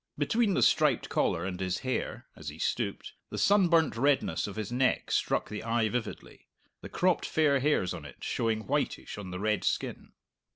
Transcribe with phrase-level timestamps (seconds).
[0.17, 4.71] Between the striped collar and his hair (as he stooped) the sunburnt redness of his
[4.71, 6.47] neck struck the eye vividly
[6.81, 10.13] the cropped fair hairs on it showing whitish on the red skin.